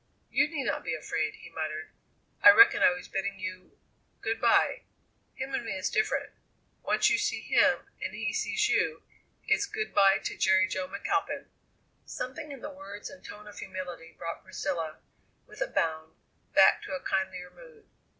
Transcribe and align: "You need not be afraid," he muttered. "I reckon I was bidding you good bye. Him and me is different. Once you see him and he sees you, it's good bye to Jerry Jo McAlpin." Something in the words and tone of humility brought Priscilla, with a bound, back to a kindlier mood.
"You 0.31 0.47
need 0.47 0.63
not 0.63 0.83
be 0.83 0.95
afraid," 0.95 1.35
he 1.35 1.51
muttered. 1.51 1.91
"I 2.41 2.49
reckon 2.49 2.81
I 2.81 2.89
was 2.89 3.07
bidding 3.07 3.37
you 3.39 3.77
good 4.21 4.41
bye. 4.41 4.81
Him 5.35 5.53
and 5.53 5.63
me 5.63 5.73
is 5.73 5.91
different. 5.91 6.31
Once 6.81 7.11
you 7.11 7.19
see 7.19 7.41
him 7.41 7.81
and 8.01 8.15
he 8.15 8.33
sees 8.33 8.67
you, 8.67 9.03
it's 9.45 9.67
good 9.67 9.93
bye 9.93 10.17
to 10.23 10.35
Jerry 10.35 10.67
Jo 10.67 10.87
McAlpin." 10.87 11.45
Something 12.03 12.51
in 12.51 12.61
the 12.61 12.71
words 12.71 13.11
and 13.11 13.23
tone 13.23 13.45
of 13.47 13.59
humility 13.59 14.13
brought 14.17 14.43
Priscilla, 14.43 14.97
with 15.45 15.61
a 15.61 15.67
bound, 15.67 16.15
back 16.55 16.81
to 16.81 16.93
a 16.95 17.05
kindlier 17.07 17.51
mood. 17.51 17.85